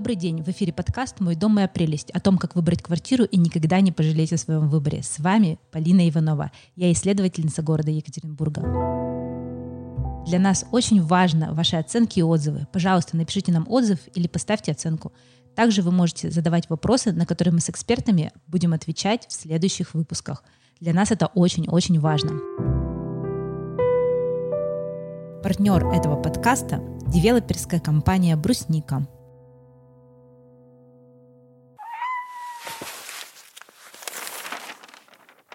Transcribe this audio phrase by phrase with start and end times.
[0.00, 3.36] Добрый день, в эфире подкаст «Мой дом, моя прелесть» о том, как выбрать квартиру и
[3.36, 5.02] никогда не пожалеть о своем выборе.
[5.02, 8.62] С вами Полина Иванова, я исследовательница города Екатеринбурга.
[10.26, 12.66] Для нас очень важно ваши оценки и отзывы.
[12.72, 15.12] Пожалуйста, напишите нам отзыв или поставьте оценку.
[15.54, 20.44] Также вы можете задавать вопросы, на которые мы с экспертами будем отвечать в следующих выпусках.
[20.80, 22.30] Для нас это очень-очень важно.
[25.42, 29.06] Партнер этого подкаста– девелоперская компания «Брусника».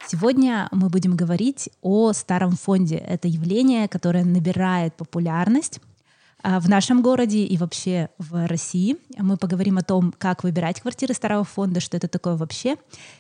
[0.07, 2.95] Сегодня мы будем говорить о старом фонде.
[2.95, 5.79] Это явление, которое набирает популярность
[6.43, 8.97] а, в нашем городе и вообще в России.
[9.17, 12.75] Мы поговорим о том, как выбирать квартиры старого фонда, что это такое вообще,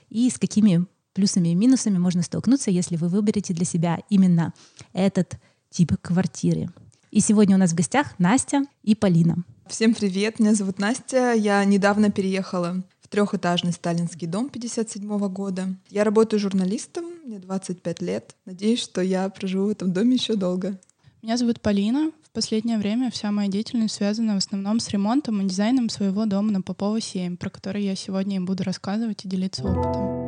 [0.09, 4.53] и с какими плюсами и минусами можно столкнуться, если вы выберете для себя именно
[4.93, 5.39] этот
[5.71, 6.69] тип квартиры.
[7.09, 9.37] И сегодня у нас в гостях Настя и Полина.
[9.67, 11.33] Всем привет, меня зовут Настя.
[11.33, 15.67] Я недавно переехала в трехэтажный сталинский дом 57 года.
[15.89, 18.35] Я работаю журналистом, мне 25 лет.
[18.45, 20.79] Надеюсь, что я проживу в этом доме еще долго.
[21.21, 22.11] Меня зовут Полина.
[22.23, 26.51] В последнее время вся моя деятельность связана в основном с ремонтом и дизайном своего дома
[26.51, 30.25] на Попова 7, про который я сегодня им буду рассказывать и делиться опытом.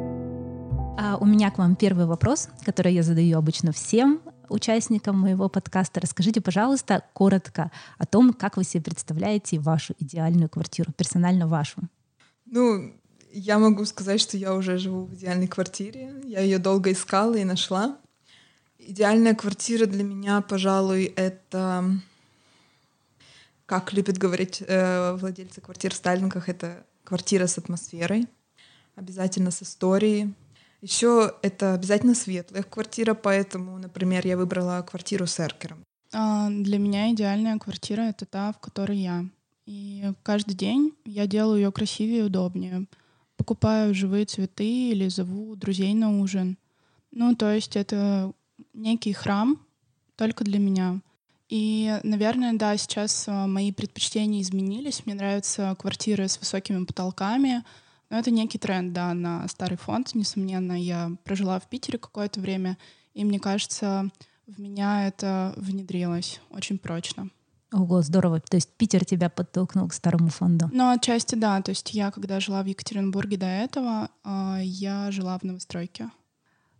[0.99, 5.99] А у меня к вам первый вопрос, который я задаю обычно всем участникам моего подкаста.
[5.99, 11.81] Расскажите, пожалуйста, коротко о том, как вы себе представляете вашу идеальную квартиру, персонально вашу.
[12.49, 12.93] Ну,
[13.31, 16.13] я могу сказать, что я уже живу в идеальной квартире.
[16.23, 17.97] Я ее долго искала и нашла.
[18.79, 21.83] Идеальная квартира для меня, пожалуй, это,
[23.65, 28.27] как любят говорить э, владельцы квартир в Сталинках, это квартира с атмосферой,
[28.95, 30.33] обязательно с историей.
[30.81, 35.83] Еще это обязательно светлая квартира, поэтому, например, я выбрала квартиру с эркером.
[36.13, 39.25] А, для меня идеальная квартира— это та, в которой я.
[39.67, 42.87] И каждый день я делаю ее красивее и удобнее.
[43.35, 46.57] Покупаю живые цветы или зову друзей на ужин.
[47.11, 48.31] Ну, то есть это
[48.73, 49.59] некий храм
[50.15, 51.01] только для меня.
[51.49, 55.05] И, наверное, да, сейчас а, мои предпочтения изменились.
[55.05, 57.63] Мне нравятся квартиры с высокими потолками.
[58.09, 60.81] Но это некий тренд, да, на старый фонд, несомненно.
[60.81, 62.77] Я прожила в Питере какое-то время,
[63.13, 64.09] и мне кажется,
[64.45, 67.29] в меня это внедрилось очень прочно.
[67.73, 68.39] Ого, здорово.
[68.39, 70.69] То есть Питер тебя подтолкнул к старому фонду?
[70.71, 71.61] Ну, отчасти да.
[71.61, 76.09] То есть я, когда жила в Екатеринбурге до этого, а, я жила в новостройке.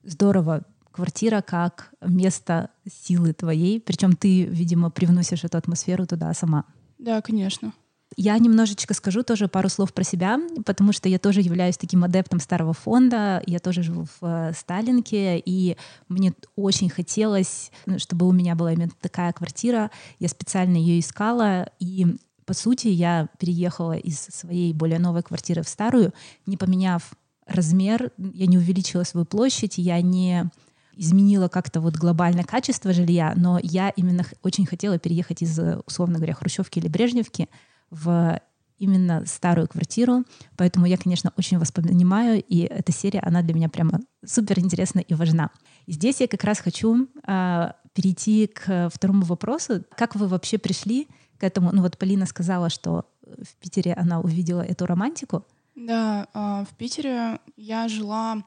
[0.03, 6.65] Здорово квартира как место силы твоей, причем ты, видимо, привносишь эту атмосферу туда сама.
[6.97, 7.73] Да, конечно.
[8.19, 12.39] Я немножечко скажу тоже пару слов про себя, потому что я тоже являюсь таким адептом
[12.39, 13.43] старого фонда.
[13.45, 15.77] Я тоже живу в э, Сталинке, и
[16.09, 19.91] мне очень хотелось, ну, чтобы у меня была именно такая квартира.
[20.17, 22.07] Я специально ее искала, и
[22.45, 26.11] по сути я переехала из своей более новой квартиры в старую,
[26.47, 27.13] не поменяв
[27.45, 30.49] размер, я не увеличила свою площадь, я не
[30.95, 36.33] изменила как-то вот глобально качество жилья, но я именно очень хотела переехать из, условно говоря,
[36.33, 37.47] Хрущевки или Брежневки
[37.89, 38.39] в
[38.79, 40.23] именно старую квартиру,
[40.55, 44.99] поэтому я, конечно, очень вас понимаю, и эта серия, она для меня прямо супер интересна
[44.99, 45.49] и важна.
[45.87, 49.83] И здесь я как раз хочу э, перейти к второму вопросу.
[49.95, 51.07] Как вы вообще пришли
[51.39, 51.71] к этому?
[51.73, 55.45] Ну вот Полина сказала, что в Питере она увидела эту романтику.
[55.75, 58.43] Да, э, в Питере я жила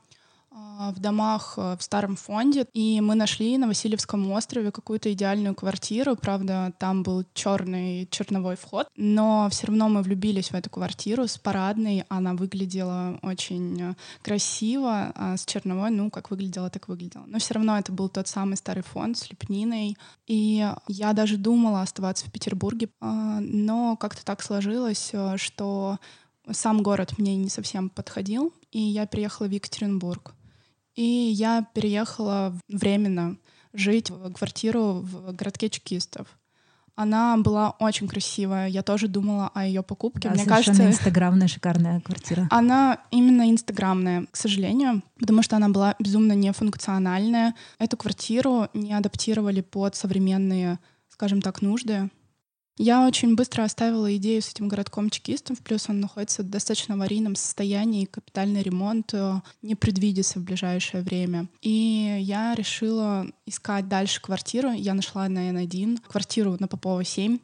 [0.92, 6.16] в домах э, в старом фонде, и мы нашли на Васильевском острове какую-то идеальную квартиру.
[6.16, 11.38] Правда, там был черный черновой вход, но все равно мы влюбились в эту квартиру с
[11.38, 12.04] парадной.
[12.08, 17.24] Она выглядела очень э, красиво, а с черновой, ну, как выглядела, так выглядела.
[17.26, 19.96] Но все равно это был тот самый старый фонд с лепниной.
[20.26, 25.98] И я даже думала оставаться в Петербурге, а, но как-то так сложилось, э, что
[26.50, 30.34] сам город мне не совсем подходил, и я приехала в Екатеринбург.
[31.00, 33.38] И я переехала временно
[33.72, 36.26] жить в квартиру в городке чекистов.
[36.94, 38.68] Она была очень красивая.
[38.68, 40.28] Я тоже думала о ее покупке.
[40.28, 42.46] Да, Мне кажется, инстаграмная шикарная квартира.
[42.50, 47.54] Она именно инстаграмная, к сожалению, потому что она была безумно нефункциональная.
[47.78, 52.10] Эту квартиру не адаптировали под современные, скажем так, нужды.
[52.82, 57.36] Я очень быстро оставила идею с этим городком чекистом, плюс он находится в достаточно аварийном
[57.36, 61.46] состоянии, капитальный ремонт э, не предвидится в ближайшее время.
[61.60, 64.70] И я решила искать дальше квартиру.
[64.70, 67.38] Я нашла на N1 квартиру на Попова 7.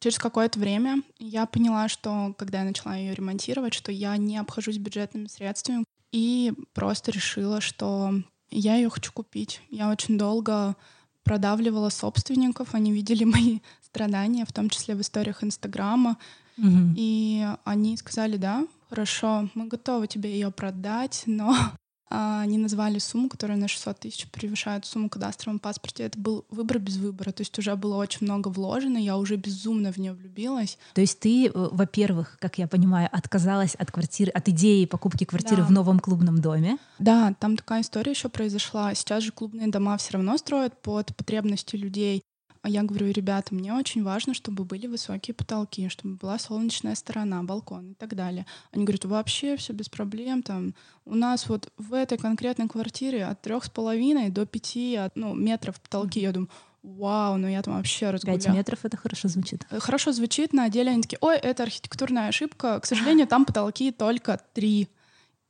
[0.00, 4.76] Через какое-то время я поняла, что когда я начала ее ремонтировать, что я не обхожусь
[4.76, 8.12] бюджетными средствами, и просто решила, что
[8.50, 9.62] я ее хочу купить.
[9.70, 10.76] Я очень долго
[11.24, 16.18] продавливала собственников, они видели мои страдания, в том числе в историях Инстаграма,
[16.56, 16.94] угу.
[16.96, 21.56] и они сказали, да, хорошо, мы готовы тебе ее продать, но
[22.08, 26.04] они назвали сумму, которая на 600 тысяч превышает сумму кадастровом паспорте.
[26.04, 27.32] Это был выбор без выбора.
[27.32, 30.78] То есть уже было очень много вложено, я уже безумно в нее влюбилась.
[30.94, 35.62] То есть ты, э, во-первых, как я понимаю, отказалась от квартиры, от идеи покупки квартиры
[35.62, 35.64] да.
[35.64, 36.78] в новом клубном доме?
[36.98, 38.94] Да, там такая история еще произошла.
[38.94, 42.22] Сейчас же клубные дома все равно строят под потребности людей.
[42.64, 47.42] А я говорю, ребята, мне очень важно, чтобы были высокие потолки, чтобы была солнечная сторона,
[47.42, 48.46] балкон и так далее.
[48.72, 50.42] Они говорят, вообще все без проблем.
[50.42, 50.74] Там
[51.04, 55.78] у нас вот в этой конкретной квартире от трех с половиной до пяти ну, метров
[55.78, 56.20] потолки.
[56.20, 56.48] Я думаю,
[56.82, 58.40] Вау, ну я там вообще разгуляла.
[58.40, 59.66] Пять метров— это хорошо звучит.
[59.70, 63.90] Э, хорошо звучит, на деле они такие, ой, это архитектурная ошибка, к сожалению, там потолки
[63.90, 64.88] только три.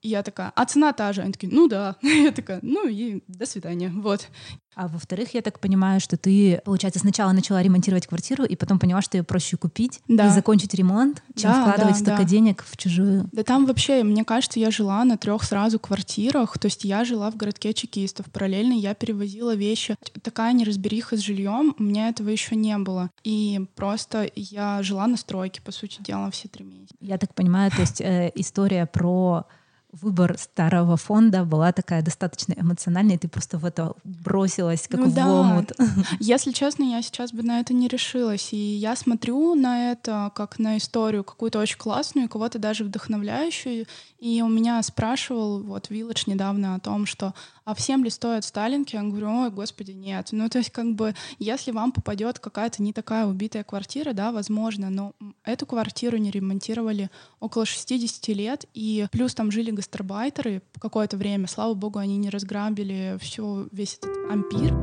[0.04, 1.22] И я такая, а цена та же?
[1.22, 1.96] Они такие, ну да.
[2.02, 3.88] Я такая, ну и до свидания.
[3.88, 4.28] Вот.
[4.74, 9.02] А во-вторых, я так понимаю, что ты, получается, сначала начала ремонтировать квартиру, и потом поняла,
[9.02, 10.26] что ее проще купить да.
[10.26, 12.28] и закончить ремонт, чем да, вкладывать да, столько да.
[12.28, 13.28] денег в чужую.
[13.32, 16.58] Да там вообще, мне кажется, я жила на трех сразу квартирах.
[16.58, 18.26] То есть я жила в городке чекистов.
[18.32, 19.96] Параллельно я перевозила вещи.
[20.22, 23.10] Такая неразбериха с жильем, у меня этого еще не было.
[23.22, 26.94] И просто я жила на стройке, по сути дела, все три месяца.
[27.00, 29.46] Я так понимаю, то есть э, история про
[30.00, 35.06] выбор старого фонда была такая достаточно эмоциональная, и ты просто в это бросилась, как ну,
[35.06, 35.26] в да.
[35.26, 35.72] омут.
[36.20, 38.52] Если честно, я сейчас бы на это не решилась.
[38.52, 43.86] И я смотрю на это как на историю какую-то очень классную, кого-то даже вдохновляющую.
[44.18, 47.34] И у меня спрашивал вот Вилледж недавно о том, что
[47.64, 48.94] а всем ли стоят сталинки?
[48.94, 50.28] Я говорю, ой, господи, нет.
[50.32, 54.90] Ну, то есть, как бы, если вам попадет какая-то не такая убитая квартира, да, возможно,
[54.90, 55.14] но
[55.44, 61.72] эту квартиру не ремонтировали около 60 лет, и плюс там жили гастарбайтеры какое-то время, слава
[61.72, 64.74] богу, они не разграбили все, весь этот ампир.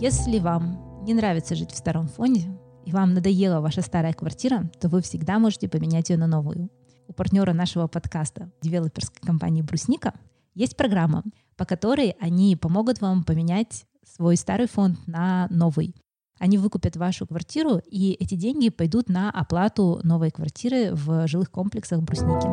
[0.00, 2.48] Если вам не нравится жить в старом фонде,
[2.84, 6.68] и вам надоела ваша старая квартира, то вы всегда можете поменять ее на новую
[7.12, 10.14] у партнера нашего подкаста, девелоперской компании «Брусника»,
[10.54, 11.22] есть программа,
[11.56, 15.94] по которой они помогут вам поменять свой старый фонд на новый.
[16.38, 22.00] Они выкупят вашу квартиру, и эти деньги пойдут на оплату новой квартиры в жилых комплексах
[22.00, 22.48] «Брусники».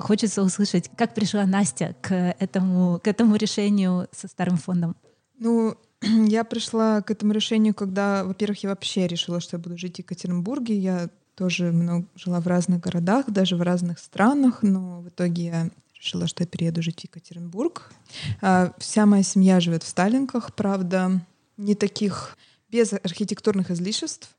[0.00, 4.96] Хочется услышать, как пришла Настя к этому, к этому решению со старым фондом.
[5.38, 5.74] Ну,
[6.26, 9.98] я пришла к этому решению, когда, во-первых, я вообще решила, что я буду жить в
[9.98, 10.78] Екатеринбурге.
[10.78, 15.70] Я тоже много жила в разных городах, даже в разных странах, но в итоге я
[15.98, 17.92] решила, что я перееду жить в Екатеринбург.
[18.40, 21.20] А, вся моя семья живет в Сталинках, правда,
[21.56, 22.36] не таких
[22.68, 24.34] без архитектурных излишеств,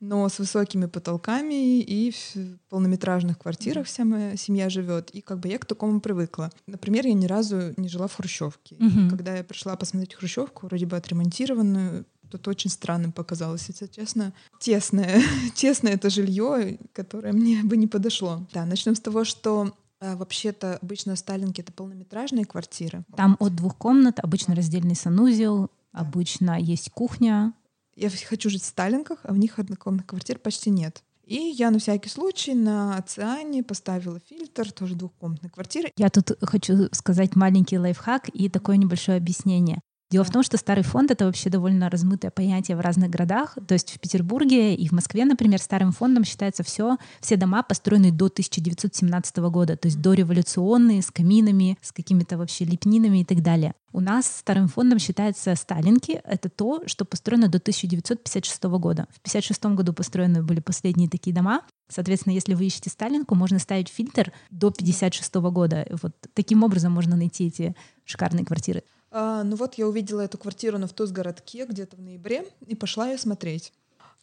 [0.00, 5.10] но с высокими потолками и в полнометражных квартирах вся моя семья живет.
[5.10, 6.50] И как бы я к такому привыкла.
[6.66, 8.76] Например, я ни разу не жила в Хрущевке.
[8.76, 9.10] Mm-hmm.
[9.10, 14.32] Когда я пришла посмотреть Хрущевку, вроде бы отремонтированную, тут очень странным показалось, если честно.
[14.58, 15.22] Тесное,
[15.54, 18.46] тесное это жилье, которое мне бы не подошло.
[18.52, 23.04] Да, начнем с того, что а, Вообще-то обычно сталинки это полнометражные квартиры.
[23.16, 26.00] Там от двух комнат, обычно раздельный санузел, да.
[26.00, 27.52] обычно есть кухня.
[27.94, 31.02] Я хочу жить в сталинках, а в них однокомнатных квартир почти нет.
[31.24, 35.90] И я на всякий случай на Оциане поставила фильтр, тоже двухкомнатной квартиры.
[35.96, 39.80] Я тут хочу сказать маленький лайфхак и такое небольшое объяснение.
[40.14, 43.58] Дело в том, что старый фонд— это вообще довольно размытое понятие в разных городах.
[43.66, 48.12] То есть в Петербурге и в Москве, например, старым фондом считается все, все дома, построенные
[48.12, 53.74] до 1917 года, то есть дореволюционные, с каминами, с какими-то вообще лепнинами и так далее.
[53.92, 56.20] У нас старым фондом считается Сталинки.
[56.24, 59.08] Это то, что построено до 1956 года.
[59.10, 61.62] В 1956 году построены были последние такие дома.
[61.88, 65.86] Соответственно, если вы ищете Сталинку, можно ставить фильтр до 1956 года.
[66.02, 68.84] Вот таким образом можно найти эти шикарные квартиры.
[69.16, 73.16] А, ну вот я увидела эту квартиру на Втус-городке где-то в ноябре и пошла ее
[73.16, 73.72] смотреть.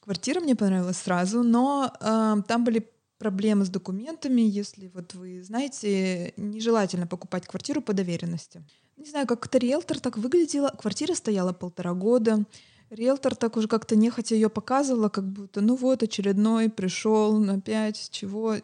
[0.01, 6.33] Квартира мне понравилась сразу, но э, там были проблемы с документами, если вот вы знаете,
[6.35, 8.63] нежелательно покупать квартиру по доверенности.
[8.97, 10.67] Не знаю, как это риэлтор так выглядела.
[10.77, 12.43] Квартира стояла полтора года.
[12.89, 18.57] Риэлтор так уже как-то нехотя ее показывала, как будто, ну вот, очередной пришел, опять, чего,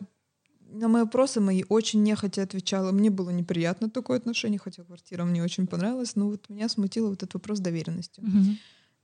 [0.69, 2.91] на мои вопросы мои очень нехотя отвечала.
[2.91, 7.23] Мне было неприятно такое отношение, хотя квартира мне очень понравилась, но вот меня смутил вот
[7.23, 8.21] этот вопрос доверенности.
[8.21, 8.55] Mm-hmm.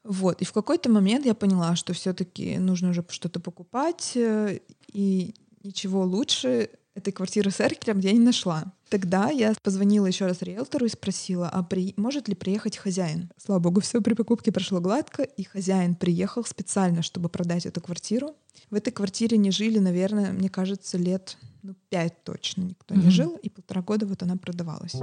[0.03, 0.41] Вот.
[0.41, 4.59] И в какой-то момент я поняла, что все-таки нужно уже что-то покупать, э,
[4.91, 8.73] и ничего лучше этой квартиры с Эркелем я не нашла.
[8.89, 11.93] Тогда я позвонила еще раз риэлтору и спросила, а при...
[11.97, 13.31] может ли приехать хозяин?
[13.37, 18.35] Слава богу, все при покупке прошло гладко, и хозяин приехал специально, чтобы продать эту квартиру.
[18.69, 23.03] В этой квартире не жили, наверное, мне кажется, лет ну, пять точно никто mm-hmm.
[23.03, 24.95] не жил, и полтора года вот она продавалась.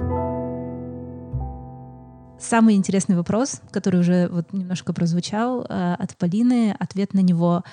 [2.39, 7.63] Самый интересный вопрос, который уже вот немножко прозвучал э, от Полины, ответ на него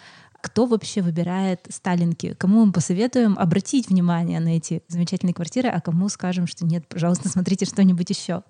[0.40, 2.34] кто вообще выбирает сталинки?
[2.34, 7.28] Кому мы посоветуем обратить внимание на эти замечательные квартиры, а кому скажем, что нет, пожалуйста,
[7.30, 8.42] смотрите что-нибудь еще?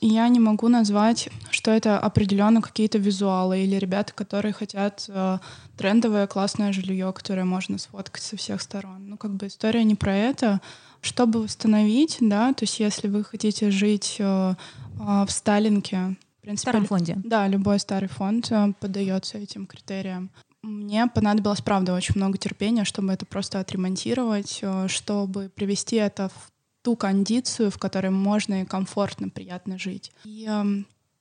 [0.00, 5.38] Я не могу назвать, что это определенно какие-то визуалы или ребята, которые хотят э,
[5.76, 9.08] трендовое классное жилье, которое можно сфоткать со всех сторон.
[9.08, 10.60] Ну, как бы история не про это.
[11.02, 16.70] Чтобы восстановить, да, то есть если вы хотите жить э, э, в Сталинке, в принципе,
[16.70, 17.18] старом фонде.
[17.22, 20.30] Да, любой старый фонд э, поддается этим критериям.
[20.62, 26.50] Мне понадобилось, правда, очень много терпения, чтобы это просто отремонтировать, э, чтобы привести это в
[26.82, 30.12] ту кондицию, в которой можно и комфортно, приятно жить.
[30.24, 30.64] И э,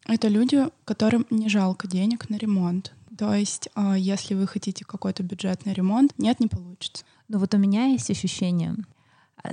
[0.06, 2.94] это люди, которым не жалко денег на ремонт.
[3.18, 7.04] То есть, э, если вы хотите какой-то бюджетный ремонт, нет, не получится.
[7.28, 8.76] Но вот у меня есть ощущение,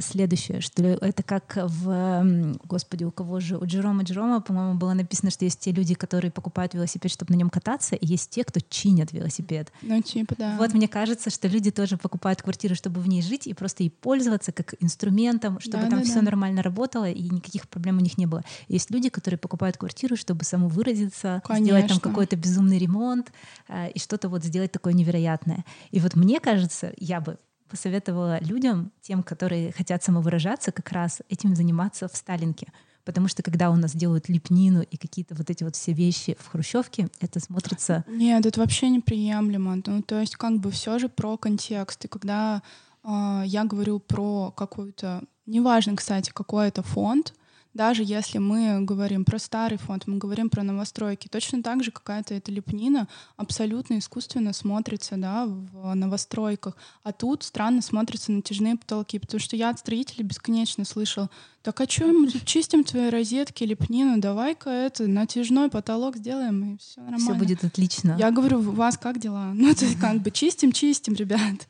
[0.01, 5.31] следующее, что это как в, господи, у кого же, у Джерома Джерома, по-моему, было написано,
[5.31, 8.61] что есть те люди, которые покупают велосипед, чтобы на нем кататься, и есть те, кто
[8.61, 9.73] чинят велосипед.
[9.83, 10.57] Ну, типа, да.
[10.59, 13.91] Вот мне кажется, что люди тоже покупают квартиру, чтобы в ней жить и просто и
[13.91, 16.23] пользоваться как инструментом, чтобы да, там да, все да.
[16.23, 18.43] нормально работало и никаких проблем у них не было.
[18.69, 21.65] Есть люди, которые покупают квартиру, чтобы самовыразиться, Конечно.
[21.65, 23.33] сделать там какой-то безумный ремонт
[23.69, 25.65] э, и что-то вот сделать такое невероятное.
[25.91, 27.39] И вот мне кажется, я бы
[27.69, 32.69] посоветовала людям, тем, которые хотят самовыражаться, как раз этим заниматься в Сталинке.
[33.05, 36.49] Потому что когда у нас делают лепнину и какие-то вот эти вот все вещи в
[36.49, 38.05] хрущевке, это смотрится...
[38.09, 39.81] Нет, это вообще неприемлемо.
[39.87, 42.05] Ну, то есть как бы все же про контекст.
[42.05, 42.63] И когда
[43.05, 45.23] э, я говорю про какую-то...
[45.47, 47.33] Неважно, кстати, какой это фонд,
[47.77, 52.35] даже если мы говорим про старый фонд, мы говорим про новостройки, точно так же какая-то
[52.35, 53.07] эта лепнина
[53.37, 56.77] абсолютно искусственно смотрится да, в новостройках.
[57.03, 61.29] А тут странно смотрятся натяжные потолки, потому что я от строителей бесконечно слышал,
[61.63, 67.01] так а что мы чистим твои розетки, лепнину, давай-ка это, натяжной потолок сделаем, и все
[67.01, 67.25] нормально.
[67.25, 68.17] Все будет отлично.
[68.19, 69.51] Я говорю, у вас как дела?
[69.55, 71.69] Ну, то есть как бы чистим, чистим, ребят.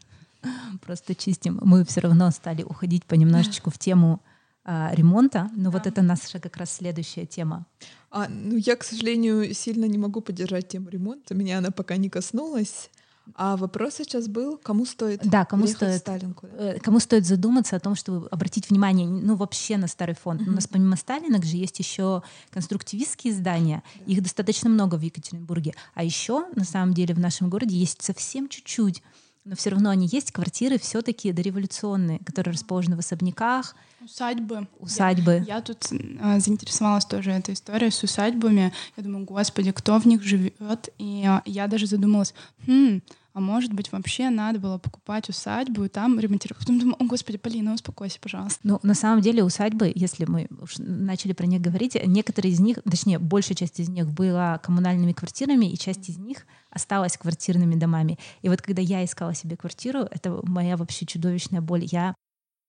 [0.82, 1.58] Просто чистим.
[1.62, 4.20] Мы все равно стали уходить понемножечку в тему
[4.68, 5.48] а, ремонта.
[5.54, 5.78] Но да.
[5.78, 7.66] вот это наша как раз следующая тема.
[8.10, 11.34] А, ну, я, к сожалению, сильно не могу поддержать тему ремонта.
[11.34, 12.90] Меня она пока не коснулась.
[13.34, 16.46] А вопрос сейчас был, кому стоит да, кому стоит, Сталинку?
[16.46, 16.74] Да?
[16.74, 20.42] Э, кому стоит задуматься о том, чтобы обратить внимание, ну вообще на старый фонд.
[20.42, 20.48] Mm-hmm.
[20.48, 23.82] У нас помимо Сталинок же есть еще конструктивистские здания.
[23.96, 24.12] Да.
[24.12, 25.74] Их достаточно много в Екатеринбурге.
[25.94, 29.02] А еще на самом деле в нашем городе есть совсем чуть-чуть
[29.46, 33.76] но все равно они есть, квартиры все-таки дореволюционные, которые расположены в особняках.
[34.06, 34.68] Усадьбы.
[34.78, 35.44] Усадьбы.
[35.48, 38.72] Я, я тут э, заинтересовалась тоже этой историей с усадьбами.
[38.96, 40.90] Я думаю, господи, кто в них живет?
[40.98, 42.32] И э, я даже задумалась,
[42.68, 43.00] хм,
[43.34, 46.60] а может быть, вообще надо было покупать усадьбу и там ремонтировать.
[46.60, 48.60] Потом думаю, о, господи, Полина, успокойся, пожалуйста.
[48.62, 52.78] Ну, на самом деле усадьбы, если мы уж начали про них говорить, некоторые из них,
[52.88, 58.20] точнее, большая часть из них была коммунальными квартирами, и часть из них осталась квартирными домами.
[58.42, 61.84] И вот когда я искала себе квартиру, это моя вообще чудовищная боль.
[61.84, 62.14] Я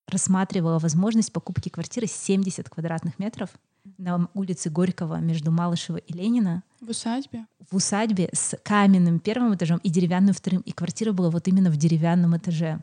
[0.08, 3.50] рассматривала возможность покупки квартиры 70 квадратных метров
[3.98, 6.64] на улице Горького между Малышева и Ленина.
[6.82, 7.46] В усадьбе?
[7.70, 10.62] В усадьбе с каменным первым этажом и деревянным вторым.
[10.62, 12.82] И квартира была вот именно в деревянном этаже.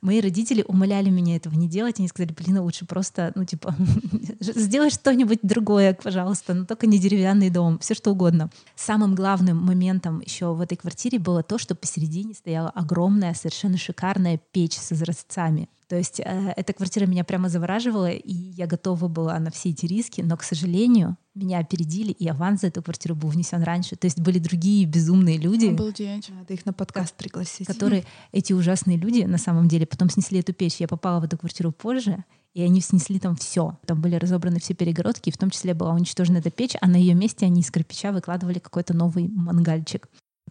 [0.00, 1.98] Мои родители умоляли меня этого не делать.
[1.98, 3.74] Они сказали, Полина, лучше просто, ну, типа,
[4.40, 8.48] сделай что-нибудь другое, пожалуйста, но только не деревянный дом, все что угодно.
[8.76, 14.40] Самым главным моментом еще в этой квартире было то, что посередине стояла огромная, совершенно шикарная
[14.52, 15.68] печь с изразцами.
[15.88, 19.86] То есть э, эта квартира меня прямо завораживала, и я готова была на все эти
[19.86, 23.96] риски, но, к сожалению, меня опередили, и аванс за эту квартиру был внесен раньше.
[23.96, 25.68] То есть были другие безумные люди.
[25.68, 26.28] Обалдеть.
[26.28, 27.66] Надо их на подкаст пригласить.
[27.66, 30.76] Которые, эти ужасные люди, на самом деле, потом снесли эту печь.
[30.78, 33.78] Я попала в эту квартиру позже, и они снесли там все.
[33.86, 36.96] Там были разобраны все перегородки, и в том числе была уничтожена эта печь, а на
[36.96, 40.06] ее месте они из кирпича выкладывали какой-то новый мангальчик.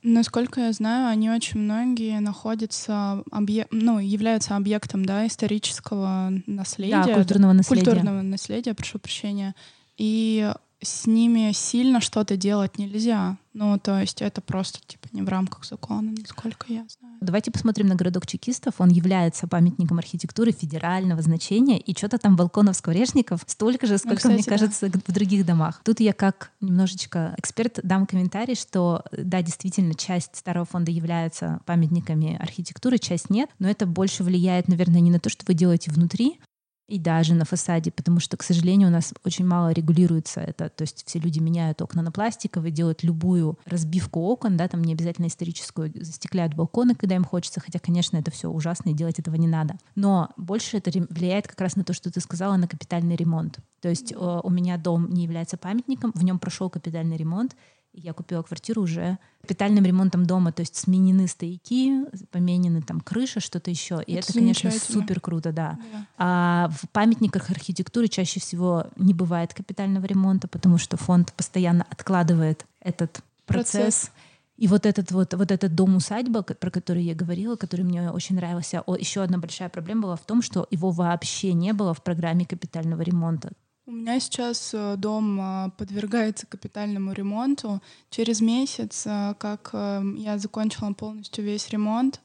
[0.09, 3.65] Насколько я знаю, они очень многие находятся, объ...
[3.71, 7.03] ну, являются объектом да, исторического наследия.
[7.03, 7.85] Да, культурного наследия.
[7.91, 9.53] Культурного наследия, прошу прощения.
[9.97, 10.49] И
[10.81, 13.37] с ними сильно что-то делать нельзя.
[13.53, 17.17] Ну, то есть это просто типа не в рамках закона, насколько я знаю.
[17.21, 18.75] Давайте посмотрим на городок чекистов.
[18.77, 24.17] Он является памятником архитектуры федерального значения, и что-то там балконов скворечников столько же, сколько, ну,
[24.17, 24.99] кстати, мне кажется, да.
[25.05, 25.81] в других домах.
[25.83, 32.37] Тут я как немножечко эксперт дам комментарий, что да, действительно, часть старого фонда является памятниками
[32.39, 36.39] архитектуры, часть нет, но это больше влияет, наверное, не на то, что вы делаете внутри,
[36.87, 40.69] и даже на фасаде, потому что, к сожалению, у нас очень мало регулируется это.
[40.69, 44.93] То есть все люди меняют окна на пластиковые, делают любую разбивку окон, да, там не
[44.93, 49.35] обязательно историческую, застекляют балконы, когда им хочется, хотя, конечно, это все ужасно, и делать этого
[49.35, 49.77] не надо.
[49.95, 53.59] Но больше это влияет как раз на то, что ты сказала, на капитальный ремонт.
[53.81, 57.55] То есть э, у меня дом не является памятником, в нем прошел капитальный ремонт,
[57.97, 63.71] я купила квартиру уже капитальным ремонтом дома, то есть сменены стояки, поменены там крыша, что-то
[63.71, 64.01] еще.
[64.05, 65.79] И это, это конечно, супер круто, да.
[65.91, 66.07] да.
[66.17, 72.65] А в памятниках архитектуры чаще всего не бывает капитального ремонта, потому что фонд постоянно откладывает
[72.81, 73.71] этот процесс.
[73.71, 74.11] процесс.
[74.57, 78.81] И вот этот вот, вот этот дом-усадьба, про который я говорила, который мне очень нравился,
[78.81, 82.45] о, еще одна большая проблема была в том, что его вообще не было в программе
[82.45, 83.51] капитального ремонта.
[83.89, 87.81] У меня сейчас э, дом а, подвергается капитальному ремонту.
[88.09, 92.19] Через месяц, э, как э, я закончила полностью весь ремонт,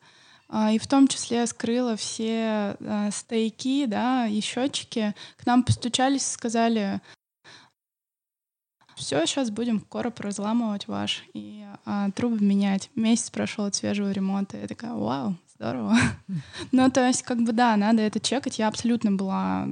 [0.72, 2.76] и в том числе скрыла все
[3.10, 7.00] стейки, да, и счетчики, к нам постучались, сказали,
[8.94, 12.90] все, сейчас будем короб разламывать ваш и а, трубы менять.
[12.94, 14.58] Месяц прошел от свежего ремонта.
[14.58, 15.96] Я такая, вау, здорово.
[16.72, 18.58] ну, то есть, как бы, да, надо это чекать.
[18.58, 19.68] Я абсолютно была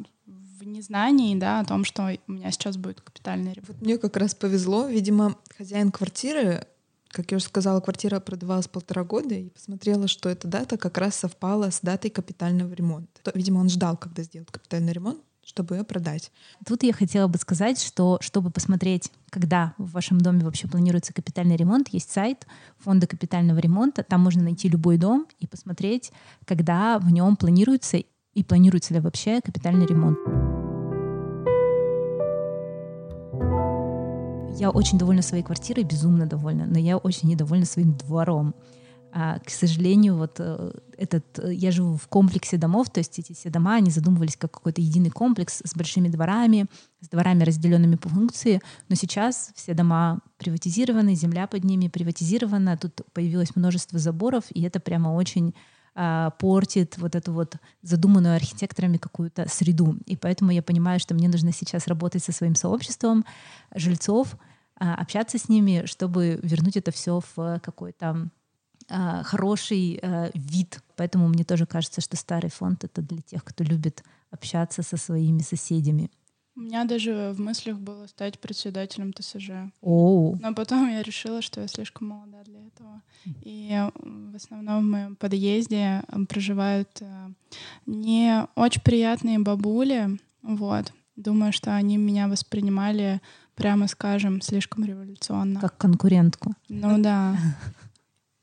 [0.61, 3.69] в незнании, да, о том, что у меня сейчас будет капитальный ремонт.
[3.69, 4.87] Вот мне как раз повезло.
[4.87, 6.67] Видимо, хозяин квартиры,
[7.09, 11.17] как я уже сказала, квартира продавалась полтора года, и посмотрела, что эта дата как раз
[11.17, 13.33] совпала с датой капитального ремонта.
[13.35, 16.31] Видимо, он ждал, когда сделают капитальный ремонт, чтобы ее продать.
[16.67, 21.57] Тут я хотела бы сказать, что чтобы посмотреть, когда в вашем доме вообще планируется капитальный
[21.57, 22.47] ремонт, есть сайт
[22.79, 26.12] фонда капитального ремонта, там можно найти любой дом и посмотреть,
[26.45, 27.97] когда в нем планируется
[28.35, 30.19] и планируется ли вообще капитальный ремонт.
[34.61, 38.55] Я очень довольна своей квартирой, безумно довольна, но я очень недовольна своим двором.
[39.11, 43.32] А, к сожалению, вот э, этот, э, я живу в комплексе домов, то есть эти
[43.32, 46.67] все дома, они задумывались как какой-то единый комплекс с большими дворами,
[47.00, 53.00] с дворами, разделенными по функции, но сейчас все дома приватизированы, земля под ними приватизирована, тут
[53.15, 55.54] появилось множество заборов, и это прямо очень
[55.95, 59.97] а, портит вот эту вот задуманную архитекторами какую-то среду.
[60.06, 63.25] И поэтому я понимаю, что мне нужно сейчас работать со своим сообществом
[63.75, 64.37] жильцов,
[64.80, 68.28] общаться с ними, чтобы вернуть это все в какой-то
[68.88, 70.00] а, хороший
[70.34, 70.82] вид.
[70.97, 75.40] Поэтому мне тоже кажется, что старый фонд— это для тех, кто любит общаться со своими
[75.40, 76.10] соседями.
[76.56, 79.50] У меня даже в мыслях было стать председателем ТСЖ.
[79.80, 80.36] Оу.
[80.43, 83.02] Но потом я решила, что я слишком молода для этого.
[83.43, 87.00] И в основном в моем подъезде проживают
[87.86, 90.19] не очень приятные бабули.
[90.43, 90.93] Вот.
[91.16, 93.21] Думаю, что они меня воспринимали,
[93.61, 95.61] прямо скажем, слишком революционно.
[95.61, 96.55] Как конкурентку.
[96.71, 97.37] Ну да.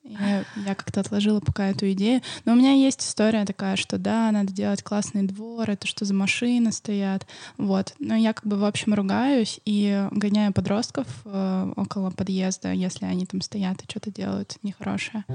[0.03, 2.21] Я, я как-то отложила пока эту идею.
[2.45, 6.13] Но у меня есть история такая, что да, надо делать классный двор, это что за
[6.13, 7.25] машины стоят.
[7.57, 7.95] Вот.
[7.97, 13.25] Но я как бы в общем ругаюсь и гоняю подростков э, около подъезда, если они
[13.25, 15.25] там стоят и что-то делают нехорошее.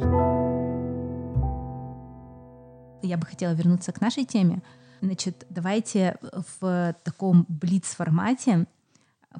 [3.02, 4.62] Я бы хотела вернуться к нашей теме.
[5.00, 6.16] Значит, давайте
[6.60, 8.66] в таком блиц-формате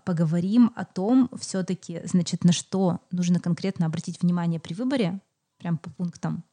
[0.04, 5.20] поговорим о том все-таки, значит, на что нужно конкретно обратить внимание при выборе,
[5.58, 6.44] прям по пунктам,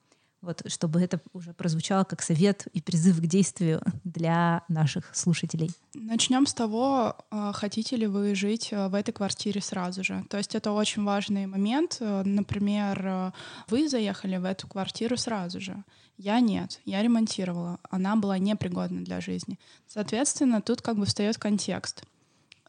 [0.41, 5.71] вот, чтобы это уже прозвучало как совет и призыв к действию для наших слушателей.
[5.93, 10.23] Начнем с того, а, хотите ли вы жить а, в этой квартире сразу же.
[10.29, 11.97] То есть это очень важный момент.
[11.99, 13.33] Например, а,
[13.67, 15.83] вы заехали в эту квартиру сразу же.
[16.17, 17.79] Я нет, я ремонтировала.
[17.89, 19.59] Она была непригодна для жизни.
[19.87, 22.03] Соответственно, тут как бы встает контекст.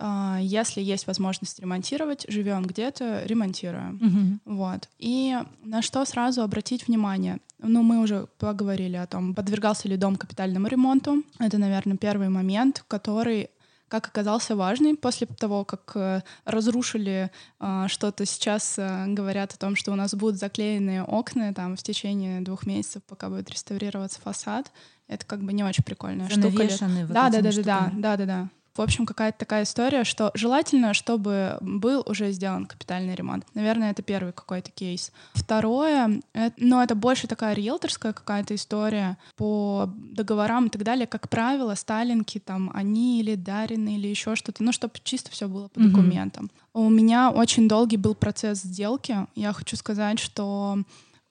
[0.02, 4.40] А, если есть возможность ремонтировать, живем где-то, ремонтируем.
[4.46, 4.56] Угу.
[4.56, 4.88] Вот.
[4.98, 7.38] И на что сразу обратить внимание?
[7.58, 11.22] Ну, мы уже поговорили о том, подвергался ли дом капитальному ремонту.
[11.38, 13.50] Это, наверное, первый момент, который
[13.88, 19.74] как оказался важный после того, как э, разрушили э, что-то сейчас, э, говорят о том,
[19.74, 24.70] что у нас будут заклеенные окна там в течение двух месяцев, пока будет реставрироваться фасад.
[25.08, 26.50] Это как бы не очень прикольная штука.
[26.50, 28.48] Вот да, да, да, да, да, да, да, да.
[28.74, 33.44] В общем, какая-то такая история, что желательно, чтобы был уже сделан капитальный ремонт.
[33.54, 35.12] Наверное, это первый какой-то кейс.
[35.34, 41.06] Второе, это, ну, это больше такая риэлторская какая-то история по договорам и так далее.
[41.06, 45.68] Как правило, сталинки там, они или дарены, или еще что-то, ну, чтобы чисто все было
[45.68, 45.88] по mm-hmm.
[45.88, 46.50] документам.
[46.72, 49.26] У меня очень долгий был процесс сделки.
[49.34, 50.78] Я хочу сказать, что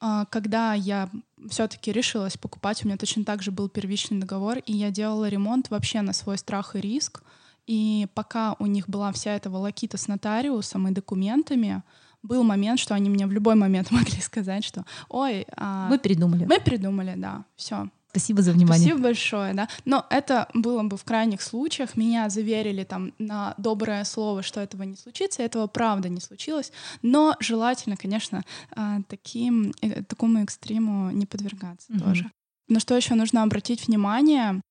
[0.01, 1.09] а, когда я
[1.49, 5.69] все-таки решилась покупать, у меня точно так же был первичный договор, и я делала ремонт
[5.69, 7.23] вообще на свой страх и риск.
[7.67, 11.83] И пока у них была вся эта волокита с нотариусом и документами,
[12.23, 15.87] был момент, что они мне в любой момент могли сказать, что «Ой, а...
[15.87, 16.45] мы придумали».
[16.45, 17.89] Мы придумали, да, все.
[18.11, 18.87] Спасибо за внимание.
[18.87, 19.69] Спасибо большое, да.
[19.85, 21.95] Но это было бы в крайних случаях.
[21.95, 25.43] Меня заверили там на доброе слово, что этого не случится.
[25.43, 26.71] Этого правда не случилось.
[27.03, 31.99] Но желательно, конечно, а, таким, э, такому экстриму не подвергаться угу.
[31.99, 32.31] тоже.
[32.67, 34.61] На что еще нужно обратить внимание?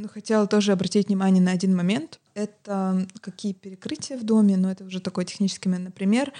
[0.00, 2.20] Ну, хотела тоже обратить внимание на один момент.
[2.34, 5.86] Это какие перекрытия в доме, но это уже такой технический момент.
[5.86, 6.32] Например,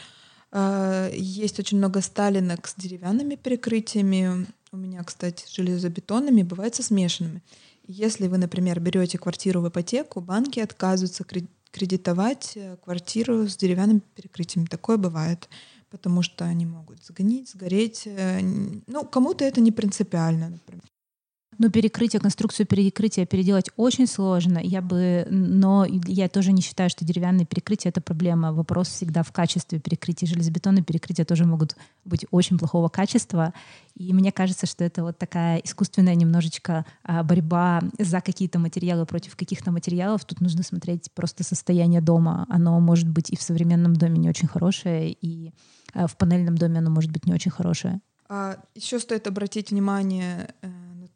[0.52, 4.46] есть очень много сталинок с деревянными перекрытиями.
[4.72, 7.42] У меня, кстати, с железобетонными, бывает со смешанными.
[7.86, 11.24] Если вы, например, берете квартиру в ипотеку, банки отказываются
[11.72, 14.66] кредитовать э, квартиру с деревянными перекрытиями.
[14.66, 15.48] Такое бывает,
[15.90, 18.02] потому что они могут сгнить, сгореть.
[18.06, 18.40] Э,
[18.86, 20.84] ну, кому-то это не принципиально, например.
[21.60, 24.58] Но перекрытие, конструкцию перекрытия переделать очень сложно.
[24.62, 28.54] Я бы, но я тоже не считаю, что деревянные перекрытия— это проблема.
[28.54, 30.26] Вопрос всегда в качестве перекрытия.
[30.26, 33.52] Железобетонные перекрытия тоже могут быть очень плохого качества.
[33.94, 39.36] И мне кажется, что это вот такая искусственная немножечко а, борьба за какие-то материалы против
[39.36, 40.24] каких-то материалов.
[40.24, 42.46] Тут нужно смотреть просто состояние дома.
[42.48, 45.52] Оно может быть и в современном доме не очень хорошее, и
[45.92, 48.00] а, в панельном доме оно может быть не очень хорошее.
[48.30, 50.54] А еще стоит обратить внимание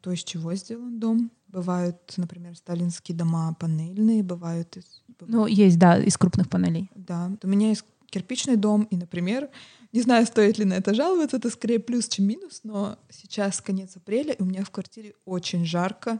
[0.05, 1.31] то, из чего сделан дом.
[1.47, 4.77] Бывают, например, сталинские дома панельные, бывают...
[4.77, 5.35] Из, бывают...
[5.35, 6.91] Ну, есть, да, из крупных панелей.
[6.93, 7.31] Да.
[7.41, 9.49] У меня есть кирпичный дом, и, например,
[9.93, 13.95] не знаю, стоит ли на это жаловаться, это скорее плюс, чем минус, но сейчас конец
[13.95, 16.19] апреля, и у меня в квартире очень жарко.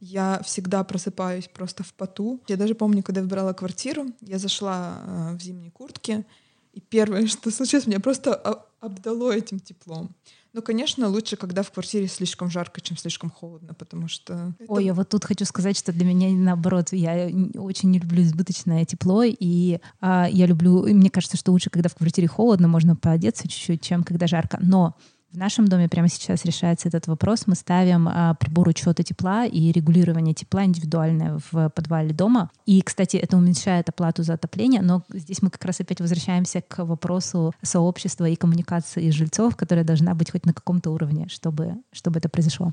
[0.00, 2.40] Я всегда просыпаюсь просто в поту.
[2.48, 6.24] Я даже помню, когда я выбирала квартиру, я зашла э, в зимней куртке,
[6.72, 8.34] и первое, что случилось, меня просто
[8.80, 10.16] обдало этим теплом.
[10.52, 14.52] Ну, конечно, лучше, когда в квартире слишком жарко, чем слишком холодно, потому что...
[14.66, 18.84] Ой, я вот тут хочу сказать, что для меня наоборот, я очень не люблю избыточное
[18.84, 23.46] тепло, и а, я люблю, мне кажется, что лучше, когда в квартире холодно, можно поодеться
[23.46, 24.58] чуть-чуть, чем когда жарко.
[24.60, 24.96] Но
[25.32, 27.46] в нашем доме прямо сейчас решается этот вопрос.
[27.46, 32.50] Мы ставим а, прибор учета тепла и регулирования тепла индивидуальное в подвале дома.
[32.66, 36.84] И, кстати, это уменьшает оплату за отопление, но здесь мы как раз опять возвращаемся к
[36.84, 42.28] вопросу сообщества и коммуникации жильцов, которая должна быть хоть на каком-то уровне, чтобы, чтобы это
[42.28, 42.72] произошло.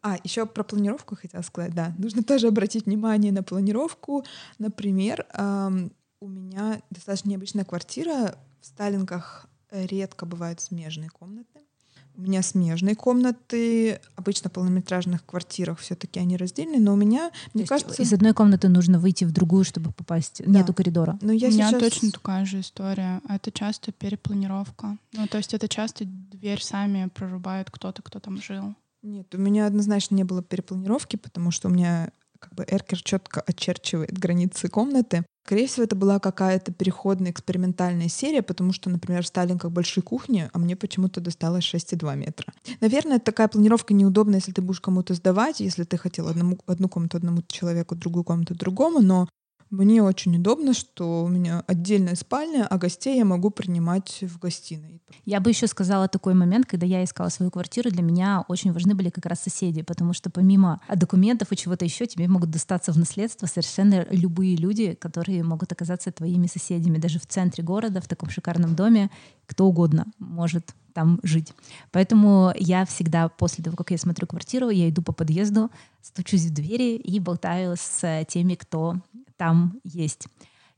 [0.00, 1.92] А, еще про планировку хотела сказать, да.
[1.98, 4.24] Нужно тоже обратить внимание на планировку.
[4.58, 8.36] Например, эм, у меня достаточно необычная квартира.
[8.60, 11.60] В Сталинках редко бывают смежные комнаты.
[12.18, 14.00] У меня смежные комнаты.
[14.16, 18.02] Обычно в полнометражных квартирах все-таки они раздельные, но у меня, мне есть кажется...
[18.02, 20.42] Из одной комнаты нужно выйти в другую, чтобы попасть.
[20.44, 20.50] Да.
[20.50, 21.16] Нету коридора.
[21.22, 21.80] Но я у меня сейчас...
[21.80, 23.22] точно такая же история.
[23.28, 24.98] Это часто перепланировка.
[25.12, 28.74] Ну, то есть это часто дверь сами прорубают кто-то, кто там жил.
[29.02, 33.40] Нет, у меня однозначно не было перепланировки, потому что у меня как бы эркер четко
[33.40, 35.24] очерчивает границы комнаты.
[35.44, 40.50] Скорее всего, это была какая-то переходная экспериментальная серия, потому что, например, в Сталинках большой кухни,
[40.52, 42.52] а мне почему-то досталось 6,2 метра.
[42.82, 47.16] Наверное, такая планировка неудобна, если ты будешь кому-то сдавать, если ты хотел одному, одну комнату
[47.16, 49.26] одному человеку, другую комнату другому, но
[49.70, 55.02] мне очень удобно, что у меня отдельная спальня, а гостей я могу принимать в гостиной.
[55.24, 58.94] Я бы еще сказала такой момент, когда я искала свою квартиру, для меня очень важны
[58.94, 62.98] были как раз соседи, потому что помимо документов и чего-то еще тебе могут достаться в
[62.98, 66.98] наследство совершенно любые люди, которые могут оказаться твоими соседями.
[66.98, 69.10] Даже в центре города, в таком шикарном доме,
[69.46, 71.52] кто угодно может там жить.
[71.92, 75.70] Поэтому я всегда после того, как я смотрю квартиру, я иду по подъезду,
[76.02, 78.96] стучусь в двери и болтаю с теми, кто
[79.38, 80.26] там есть.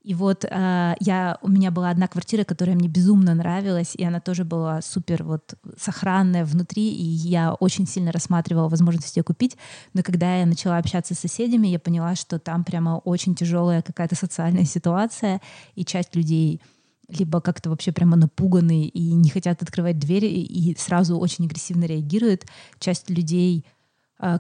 [0.03, 4.18] И вот э, я, у меня была одна квартира, которая мне безумно нравилась, и она
[4.20, 9.59] тоже была супер вот сохранная внутри, и я очень сильно рассматривала возможность ее купить.
[9.92, 14.14] Но когда я начала общаться с соседями, я поняла, что там прямо очень тяжелая какая-то
[14.14, 15.42] социальная ситуация,
[15.75, 16.62] и часть людей
[17.09, 22.46] либо как-то вообще прямо напуганы и не хотят открывать двери, и сразу очень агрессивно реагируют.
[22.79, 23.66] Часть людей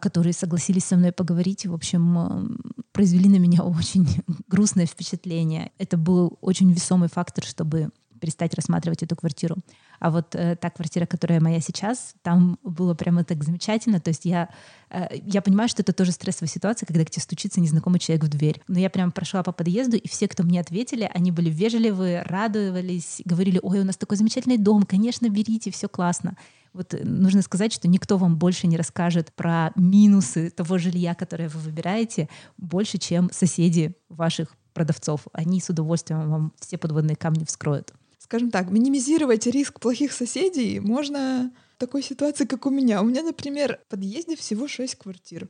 [0.00, 2.58] которые согласились со мной поговорить, в общем,
[2.92, 4.06] произвели на меня очень
[4.48, 5.72] грустное впечатление.
[5.78, 7.90] Это был очень весомый фактор, чтобы
[8.20, 9.56] перестать рассматривать эту квартиру.
[10.00, 14.00] А вот э, та квартира, которая моя сейчас, там было прямо так замечательно.
[14.00, 14.48] То есть я,
[14.88, 18.28] э, я понимаю, что это тоже стрессовая ситуация, когда к тебе стучится незнакомый человек в
[18.28, 18.62] дверь.
[18.66, 23.20] Но я прям прошла по подъезду, и все, кто мне ответили, они были вежливые, радовались,
[23.26, 26.34] говорили, ой, у нас такой замечательный дом, конечно, берите, все классно.
[26.72, 31.50] Вот э, нужно сказать, что никто вам больше не расскажет про минусы того жилья, которое
[31.50, 35.26] вы выбираете, больше, чем соседи ваших продавцов.
[35.34, 37.92] Они с удовольствием вам все подводные камни вскроют.
[38.20, 43.00] Скажем так, минимизировать риск плохих соседей можно в такой ситуации, как у меня.
[43.00, 45.48] У меня, например, в подъезде всего шесть квартир.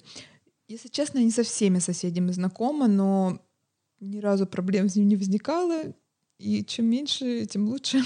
[0.69, 3.43] Если честно, я не со всеми соседями знакома, но
[3.99, 5.93] ни разу проблем с ним не возникало.
[6.39, 8.03] И чем меньше, тем лучше.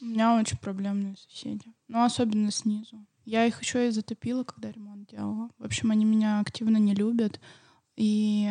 [0.00, 1.72] У меня очень проблемные соседи.
[1.86, 3.06] Ну, особенно снизу.
[3.24, 5.50] Я их еще и затопила, когда ремонт делала.
[5.58, 7.40] В общем, они меня активно не любят.
[7.94, 8.50] И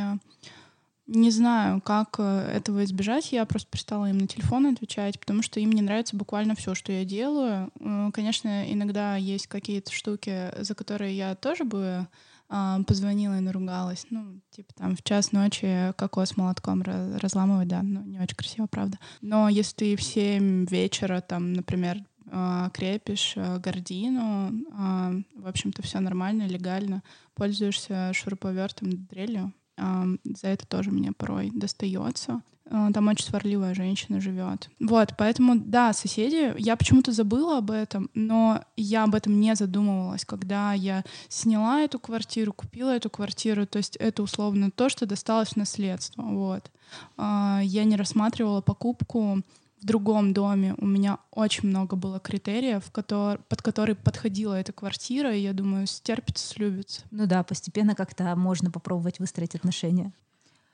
[1.07, 3.31] не знаю, как э, этого избежать.
[3.31, 6.91] Я просто перестала им на телефон отвечать, потому что им не нравится буквально все, что
[6.91, 7.71] я делаю.
[7.79, 12.07] Э, конечно, иногда есть какие-то штуки, за которые я тоже бы
[12.49, 14.07] э, позвонила и наругалась.
[14.09, 18.97] Ну, типа там в час ночи кокос молотком разламывать, да, ну, не очень красиво, правда.
[19.21, 25.83] Но если ты в 7 вечера, там, например, э, крепишь э, гордину, э, в общем-то,
[25.83, 27.03] все нормально, легально,
[27.35, 32.41] пользуешься шуруповертом, дрелью, за это тоже мне порой достается.
[32.71, 34.69] А, там очень сварливая женщина живет.
[34.79, 40.25] Вот, поэтому, да, соседи, я почему-то забыла об этом, но я об этом не задумывалась,
[40.25, 45.49] когда я сняла эту квартиру, купила эту квартиру, то есть это условно то, что досталось
[45.49, 46.71] в наследство, вот.
[47.17, 49.43] А, я не рассматривала покупку
[49.85, 55.31] в другом доме у меня очень много было критериев, который, под которые подходила эта квартира,
[55.31, 57.03] и я думаю, стерпится, слюбится.
[57.11, 60.11] Ну да, постепенно как-то можно попробовать выстроить отношения.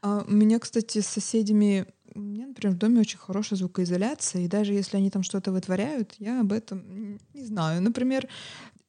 [0.01, 4.47] А у меня, кстати, с соседями, у меня, например, в доме очень хорошая звукоизоляция, и
[4.47, 7.81] даже если они там что-то вытворяют, я об этом не знаю.
[7.81, 8.29] Например,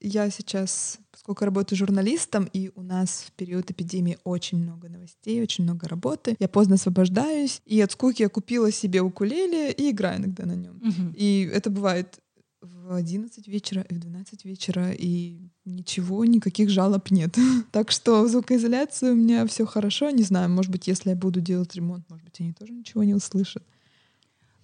[0.02, 5.64] я сейчас, поскольку работаю журналистом, и у нас в период эпидемии очень много новостей, очень
[5.64, 10.46] много работы, я поздно освобождаюсь, и от скуки я купила себе укулеле и играю иногда
[10.46, 10.76] на нем.
[10.76, 11.14] Угу.
[11.16, 12.18] И это бывает
[12.60, 17.36] в 11 вечера и в 12 вечера, и ничего, никаких жалоб нет.
[17.72, 20.10] так что в звукоизоляции у меня все хорошо.
[20.10, 23.14] Не знаю, может быть, если я буду делать ремонт, может быть, они тоже ничего не
[23.14, 23.64] услышат.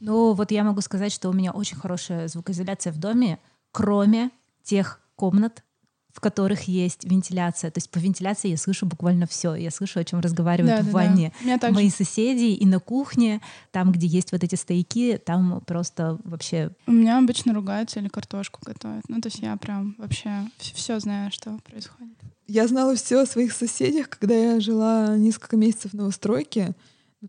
[0.01, 3.41] Ну, вот я могу сказать, что у меня очень хорошая звукоизоляция в доме,
[3.73, 4.31] кроме
[4.63, 5.65] тех комнат,
[6.13, 7.71] в которых есть вентиляция.
[7.71, 9.55] То есть по вентиляции я слышу буквально все.
[9.55, 11.71] Я слышу, о чем разговаривают да, в да, ванне да.
[11.71, 16.71] мои соседи и на кухне, там, где есть вот эти стояки, там просто вообще.
[16.87, 19.05] У меня обычно ругаются или картошку готовят.
[19.09, 22.17] Ну, то есть я прям вообще все знаю, что происходит.
[22.47, 26.75] Я знала все о своих соседях, когда я жила несколько месяцев в новостройке.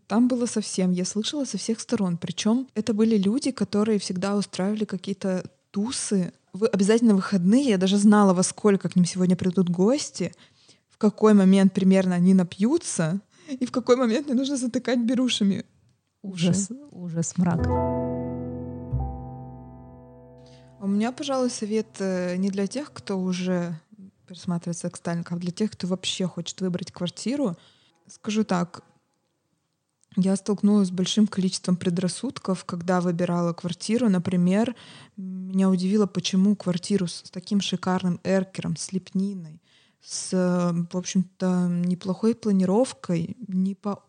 [0.06, 2.16] Там было совсем, я слышала со всех сторон.
[2.16, 8.34] Причем это были люди, которые всегда устраивали какие-то тусы вы обязательно выходные, я даже знала,
[8.34, 10.32] во сколько к ним сегодня придут гости,
[10.88, 15.64] в какой момент примерно они напьются, и в какой момент мне нужно затыкать берушами.
[16.22, 17.66] Ужас, ужас, мрак.
[20.82, 23.78] У меня, пожалуй, совет э, не для тех, кто уже
[24.26, 27.56] присматривается к Сталинку, а для тех, кто вообще хочет выбрать квартиру.
[28.06, 28.82] Скажу так,
[30.16, 34.08] я столкнулась с большим количеством предрассудков, когда выбирала квартиру.
[34.08, 34.74] Например,
[35.16, 39.62] меня удивило, почему квартиру с таким шикарным эркером, с лепниной,
[40.02, 44.02] с, в общем-то, неплохой планировкой, не по,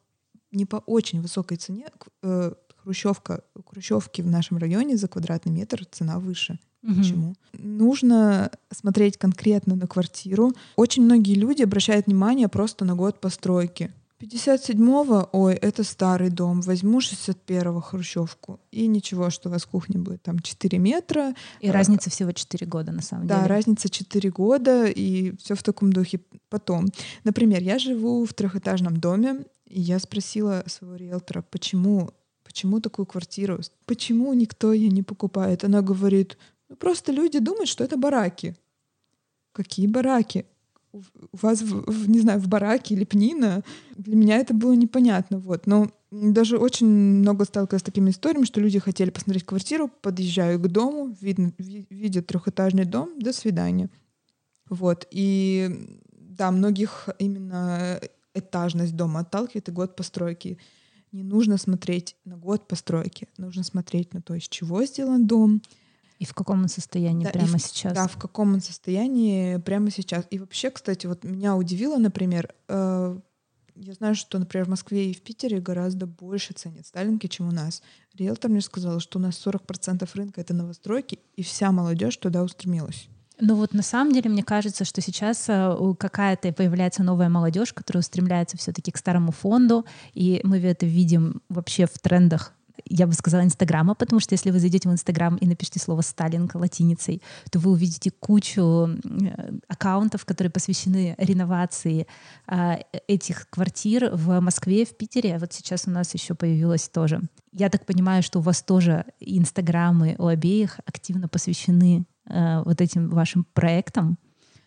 [0.52, 1.88] не по очень высокой цене,
[2.24, 6.60] э, хрущевка, у хрущевки в нашем районе за квадратный метр цена выше.
[6.84, 6.96] Угу.
[6.96, 7.36] Почему?
[7.54, 10.52] Нужно смотреть конкретно на квартиру.
[10.76, 13.92] Очень многие люди обращают внимание просто на год постройки.
[14.22, 18.60] 57-го, ой, это старый дом, возьму 61-го хрущевку.
[18.72, 21.34] И ничего, что у вас кухня будет там 4 метра.
[21.60, 23.48] И а, разница всего 4 года, на самом да, деле.
[23.48, 26.20] Да, разница 4 года, и все в таком духе.
[26.50, 26.88] Потом,
[27.24, 32.12] например, я живу в трехэтажном доме, и я спросила своего риэлтора, почему,
[32.44, 35.64] почему такую квартиру, почему никто ее не покупает.
[35.64, 36.38] Она говорит,
[36.70, 38.56] ну просто люди думают, что это бараки.
[39.54, 40.46] Какие бараки?
[40.94, 43.64] У вас, в, в, не знаю, в бараке или пнина.
[43.96, 45.40] Для меня это было непонятно.
[45.40, 45.68] Вот.
[45.68, 50.68] Но даже очень много сталкивалась с такими историями, что люди хотели посмотреть квартиру, подъезжаю к
[50.68, 53.90] дому, видно, видят трехэтажный дом, до свидания.
[54.70, 55.08] Вот.
[55.12, 58.00] И да, многих именно
[58.34, 60.58] этажность дома отталкивает и год постройки.
[61.12, 65.62] Не нужно смотреть на год постройки, нужно смотреть на то, из чего сделан дом,
[66.22, 67.94] и в каком он состоянии да, прямо в, сейчас?
[67.94, 70.28] Да, в каком он состоянии прямо сейчас.
[70.30, 73.18] И вообще, кстати, вот меня удивило, например, э,
[73.76, 77.52] я знаю, что, например, в Москве и в Питере гораздо больше ценят сталинки, чем у
[77.52, 77.82] нас.
[78.14, 83.08] Риэлтор мне сказал, что у нас 40% рынка— это новостройки, и вся молодежь туда устремилась.
[83.40, 88.02] Ну вот на самом деле мне кажется, что сейчас э, какая-то появляется новая молодежь, которая
[88.02, 92.54] устремляется все-таки к старому фонду, и мы это видим вообще в трендах
[92.86, 96.56] я бы сказала, Инстаграма, потому что если вы зайдете в Инстаграм и напишите слово «Сталинг»
[96.56, 98.90] латиницей, то вы увидите кучу
[99.68, 102.08] аккаунтов, которые посвящены реновации
[102.48, 105.38] а, этих квартир в Москве, в Питере.
[105.38, 107.22] Вот сейчас у нас еще появилось тоже.
[107.54, 113.10] Я так понимаю, что у вас тоже Инстаграмы у обеих активно посвящены а, вот этим
[113.10, 114.18] вашим проектам.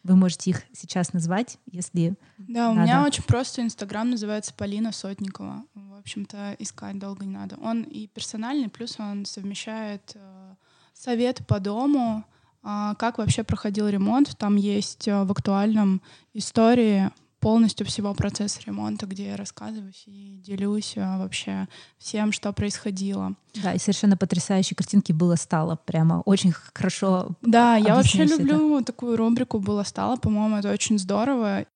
[0.05, 5.65] Вы можете их сейчас назвать, если Да, у меня очень просто Инстаграм называется Полина Сотникова.
[5.75, 7.57] В общем-то, искать долго не надо.
[7.63, 10.55] Он и персональный, плюс он совмещает э,
[10.93, 12.25] совет по дому,
[12.63, 14.37] а, как вообще проходил ремонт.
[14.37, 16.03] Там есть э, в актуальном
[16.35, 17.11] истории
[17.45, 23.35] полностью всего процесса ремонта, где я рассказываюсь и делюсь э, вообще всем, что происходило.
[23.63, 25.77] Да, и совершенно потрясающие картинки было-стало.
[25.77, 28.87] Прямо очень хорошо Да, я вообще люблю это.
[28.87, 30.17] такую рубрику «Было-стало».
[30.17, 31.67] По-моему, это очень здорово.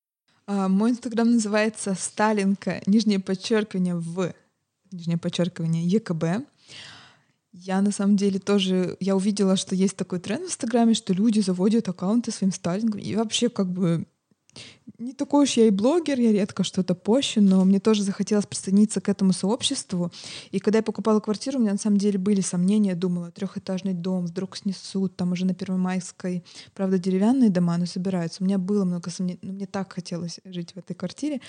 [0.47, 4.33] А, мой инстаграм называется «Сталинка», нижнее подчеркивание в,
[4.91, 6.47] нижнее подчеркивание ЕКБ.
[7.51, 11.41] Я на самом деле тоже, я увидела, что есть такой тренд в Инстаграме, что люди
[11.41, 12.99] заводят аккаунты своим сталингом.
[12.99, 14.07] И вообще как бы
[14.99, 18.99] не такой уж я и блогер, я редко что-то пощу, но мне тоже захотелось присоединиться
[18.99, 20.11] к этому сообществу.
[20.51, 22.89] И когда я покупала квартиру, у меня на самом деле были сомнения.
[22.89, 28.43] Я думала, трехэтажный дом вдруг снесут, там уже на Первомайской, правда, деревянные дома, но собираются.
[28.43, 31.39] У меня было много сомнений, но мне так хотелось жить в этой квартире.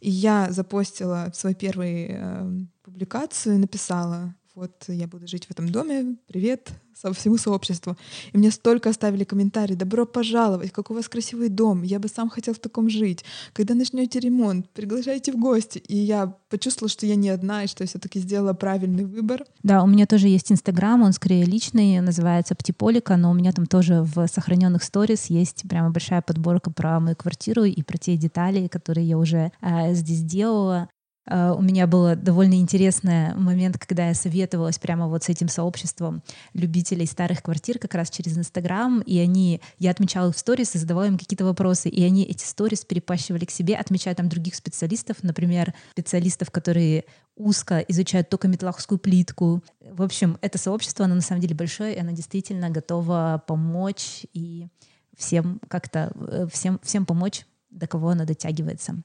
[0.00, 2.50] И я запостила первую э,
[2.82, 7.96] публикацию и написала вот я буду жить в этом доме, привет со всему сообществу.
[8.32, 12.28] И мне столько оставили комментарии, добро пожаловать, как у вас красивый дом, я бы сам
[12.28, 13.24] хотел в таком жить.
[13.52, 15.78] Когда начнете ремонт, приглашайте в гости.
[15.78, 19.44] И я почувствовала, что я не одна, и что я все-таки сделала правильный выбор.
[19.62, 23.66] Да, у меня тоже есть Инстаграм, он скорее личный, называется Птиполика, но у меня там
[23.66, 28.66] тоже в сохраненных сторис есть прямо большая подборка про мою квартиру и про те детали,
[28.66, 30.88] которые я уже э, здесь делала.
[31.28, 36.22] Э, у меня был довольно интересный момент, когда я советовалась прямо вот с этим сообществом
[36.54, 40.78] любителей старых квартир как раз через Инстаграм, и они, я отмечала их в сторис и
[40.78, 45.18] задавала им какие-то вопросы, и они эти сторис перепащивали к себе, отмечая там других специалистов,
[45.22, 47.04] например, специалистов, которые
[47.36, 49.62] узко изучают только металлаховскую плитку.
[49.80, 54.68] В общем, это сообщество, оно на самом деле большое, и оно действительно готово помочь и
[55.16, 59.02] всем как-то, э, всем, всем помочь, до кого оно дотягивается.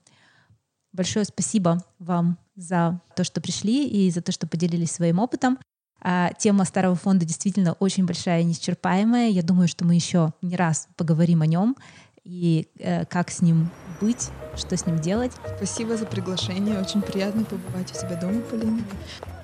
[0.93, 5.57] Большое спасибо вам за то, что пришли и за то, что поделились своим опытом.
[6.05, 9.29] А, тема старого фонда действительно очень большая и неисчерпаемая.
[9.29, 11.75] Я думаю, что мы еще не раз поговорим о нем
[12.23, 15.31] и э, как с ним быть, что с ним делать.
[15.57, 16.79] Спасибо за приглашение.
[16.79, 18.81] Очень приятно побывать у себя дома, Полина.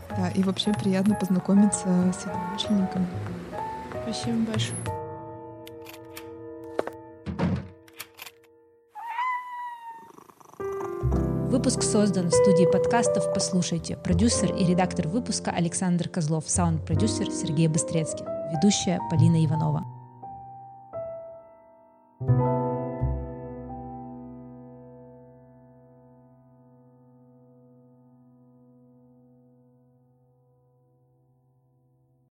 [0.09, 3.07] Да, и вообще приятно познакомиться с единомышленниками.
[4.03, 4.98] Спасибо большое.
[11.49, 13.97] Выпуск создан в студии подкастов «Послушайте».
[13.97, 19.98] Продюсер и редактор выпуска Александр Козлов, саунд-продюсер Сергей Быстрецкий, ведущая Полина Иванова.